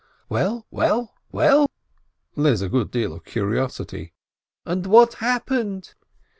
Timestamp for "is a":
2.51-2.69